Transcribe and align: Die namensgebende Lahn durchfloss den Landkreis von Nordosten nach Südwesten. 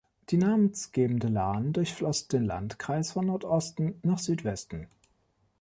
Die 0.29 0.37
namensgebende 0.37 1.27
Lahn 1.27 1.73
durchfloss 1.73 2.27
den 2.27 2.43
Landkreis 2.43 3.11
von 3.11 3.27
Nordosten 3.27 3.99
nach 4.01 4.17
Südwesten. 4.17 4.87